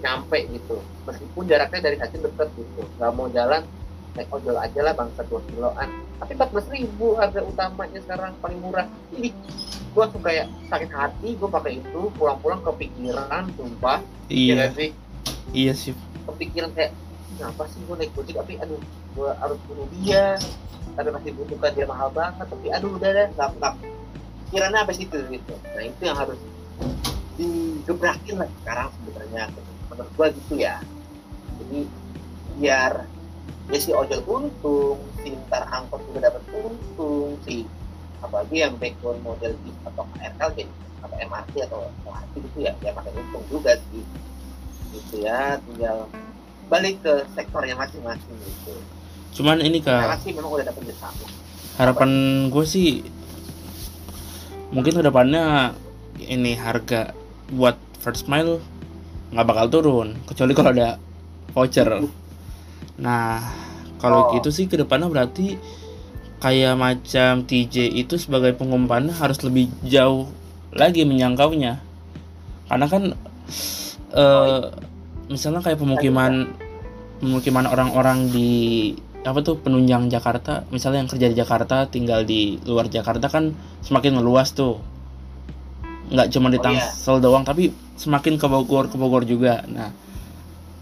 [0.00, 0.80] nyampe gitu.
[1.04, 2.82] Meskipun jaraknya dari stasiun deket gitu.
[3.00, 3.62] Nggak mau jalan
[4.16, 5.88] naik ojol aja lah bangsa dua kiloan.
[6.18, 8.86] Tapi empat belas ribu harga utamanya sekarang paling murah.
[9.14, 9.30] Ini
[9.88, 14.04] gue tuh kayak sakit hati gue pakai itu pulang-pulang kepikiran sumpah.
[14.28, 14.52] Iya.
[14.54, 14.90] nggak sih?
[15.56, 15.92] Iya sih
[16.28, 16.92] kepikiran kayak
[17.36, 18.80] kenapa sih gue naik gojek tapi aduh
[19.16, 20.36] gue harus bunuh dia.
[20.98, 23.74] Tapi masih butuhkan dia mahal banget tapi aduh udah deh nggak nggak.
[24.48, 25.54] Kiranya apa situ gitu.
[25.74, 26.40] Nah itu yang harus
[27.38, 29.42] digebrakin lah sekarang sebenarnya.
[29.88, 30.76] Menurut gue gitu ya.
[31.58, 31.80] Jadi
[32.58, 32.92] biar
[33.68, 37.68] ya si ojol untung si ntar angkot juga dapat untung si
[38.24, 40.72] apalagi yang backbone model bis atau KRL jadi
[41.04, 44.02] atau MRT atau MRT gitu ya ya pakai untung juga sih
[44.94, 46.08] gitu ya tinggal
[46.68, 48.74] balik ke sektornya masing-masing gitu.
[49.40, 50.64] Cuman ini karena kak sih memang udah
[51.78, 52.10] harapan
[52.50, 53.06] gue sih
[54.74, 55.72] mungkin ke depannya
[56.18, 57.14] ini harga
[57.54, 58.58] buat first mile
[59.32, 60.98] nggak bakal turun kecuali kalau ada
[61.54, 61.88] voucher.
[62.98, 63.40] Nah
[64.02, 64.32] kalau Oh.
[64.36, 65.56] gitu sih ke depannya berarti
[66.38, 70.30] kayak macam TJ itu sebagai pengumpannya harus lebih jauh
[70.74, 71.82] lagi menyangkaunya.
[72.68, 73.16] Karena kan
[74.14, 74.60] eh
[75.28, 76.48] misalnya kayak pemukiman
[77.20, 78.94] pemukiman orang-orang di
[79.26, 83.52] apa tuh penunjang Jakarta misalnya yang kerja di Jakarta tinggal di luar Jakarta kan
[83.84, 84.80] semakin meluas tuh
[86.08, 86.80] nggak cuma di Oh, iya.
[86.80, 87.68] Tangsel doang tapi
[87.98, 89.92] semakin ke Bogor ke Bogor juga nah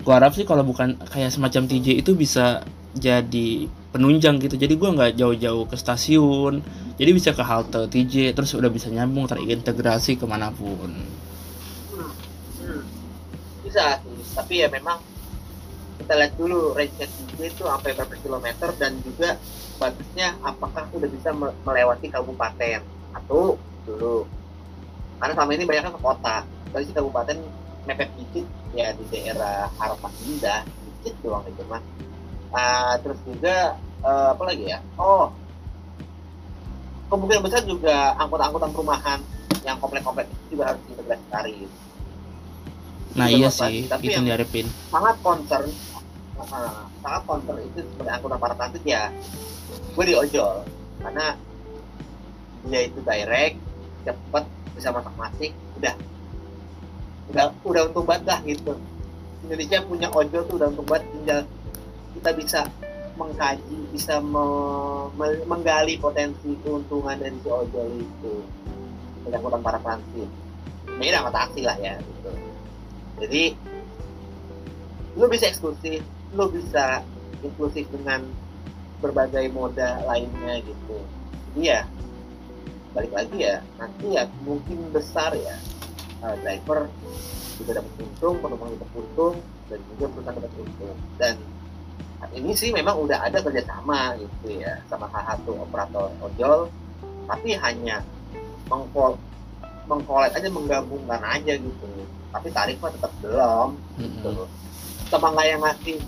[0.07, 2.63] gua harap sih kalau bukan kayak semacam TJ itu bisa
[2.95, 6.63] jadi penunjang gitu jadi gua nggak jauh-jauh ke stasiun
[6.97, 10.97] jadi bisa ke halte TJ terus udah bisa nyambung terintegrasi ke mana pun.
[13.77, 14.17] Bisa sih.
[14.33, 14.97] Tapi ya memang
[16.01, 17.07] kita lihat dulu range nya
[17.45, 19.37] itu sampai berapa kilometer dan juga
[19.77, 22.81] batasnya apakah udah bisa me- melewati kabupaten
[23.13, 24.25] atau dulu.
[25.21, 26.37] Karena selama ini banyak ke kota.
[26.73, 27.37] Dari si kabupaten
[27.85, 31.85] mepet dikit ya di daerah Harapan Indah dikit doang itu mah
[32.57, 34.81] Ah, terus juga eh, apa lagi ya?
[34.97, 35.29] Oh
[37.07, 39.21] kemungkinan besar juga angkutan-angkutan perumahan
[39.63, 41.71] yang komplek-komplek juga harus integrasi tarif
[43.17, 45.67] nah iya sih tapi itu yang diharapin sangat concern
[46.37, 49.09] uh, sangat concern itu sebagai angkutan para transit ya
[49.97, 50.63] gue di ojol
[51.01, 51.27] karena
[52.67, 53.57] dia itu direct
[54.03, 54.45] cepet
[54.77, 55.95] bisa masak masik udah.
[57.33, 58.75] Udah udah untung banget lah gitu.
[59.47, 61.41] Indonesia punya ojol tuh udah untung banget tinggal
[62.17, 62.61] kita bisa
[63.17, 68.35] mengkaji bisa me- me- menggali potensi keuntungan dari si ojol itu.
[69.27, 70.31] Dari angkutan para transit
[70.97, 72.31] ini angkot taksi lah ya gitu
[73.21, 73.57] jadi
[75.17, 76.05] lu bisa eksklusif
[76.37, 77.01] lu bisa
[77.41, 78.27] inklusif dengan
[79.01, 80.99] berbagai moda lainnya gitu.
[81.53, 81.81] Jadi ya
[82.97, 85.57] balik lagi ya nanti ya mungkin besar ya
[86.25, 86.89] uh, driver
[87.61, 89.35] juga dapat untung penumpang dapat untung
[89.69, 90.97] dan juga perusahaan dapat untung.
[91.21, 91.35] Dan
[92.33, 96.73] ini sih memang udah ada kerjasama gitu ya sama salah satu operator ojol
[97.29, 98.01] tapi hanya
[98.73, 99.21] mengkol
[99.87, 101.87] mengkolek aja menggabungkan aja gitu
[102.37, 104.29] tapi tarif mah tetap belum gitu.
[104.31, 104.49] Loh
[105.07, 105.99] sama nggak yang ngasih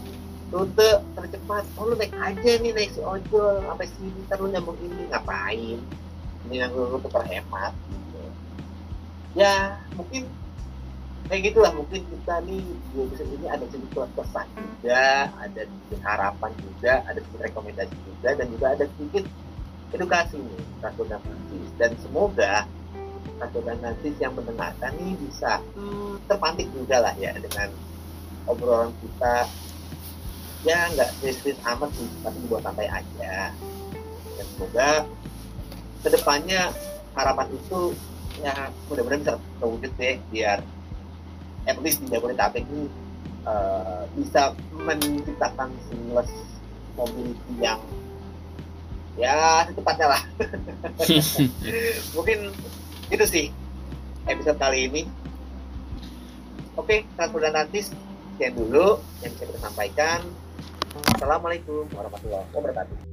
[0.48, 4.78] rute tercepat oh lu naik aja nih naik si ojol sampai sini ntar lu nyambung
[4.80, 5.78] ini ngapain?
[6.48, 8.22] Ini yang lu rute terhemat gitu.
[9.36, 10.26] Ya mungkin
[11.28, 16.50] kayak gitulah mungkin kita nih di episode ini ada sedikit pesan juga ada sedikit harapan
[16.56, 19.24] juga ada sedikit rekomendasi juga dan juga ada sedikit
[19.92, 20.62] edukasi nih
[21.76, 22.64] dan semoga
[23.38, 27.70] Dan Francis yang mendengarkan nih bisa hmm, terpantik juga lah ya dengan
[28.50, 29.46] obrolan kita.
[30.66, 33.54] Ya nggak serius amat sih tapi dibuat santai aja.
[34.34, 34.90] Dan semoga
[36.02, 36.70] ke depannya
[37.14, 37.94] harapan itu
[38.38, 40.58] ya mudah-mudahan bisa terwujud deh biar
[41.66, 42.86] at least di Jabodetabek ini
[43.46, 46.30] eh, bisa menciptakan seamless
[46.94, 47.82] mobility yang
[49.18, 50.22] ya secepatnya lah.
[52.14, 52.38] Mungkin
[53.08, 53.46] itu sih
[54.28, 55.02] episode kali ini.
[56.76, 57.90] Oke Transfer dan Nantis
[58.36, 60.20] sekian dulu yang bisa kita sampaikan.
[61.16, 63.07] Assalamualaikum warahmatullahi wabarakatuh